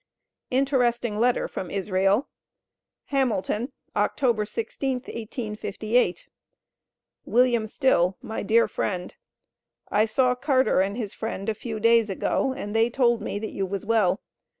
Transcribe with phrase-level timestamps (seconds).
[0.49, 2.27] INTERESTING LETTER FROM ISRAEL.
[3.11, 4.47] HAMILTON, Oct.
[4.47, 6.25] 16, 1858.
[7.25, 9.13] WILLIAM STILL My Dear Friend:
[9.91, 13.51] I saw Carter and his friend a few days ago, and they told me, that
[13.51, 14.23] you was well.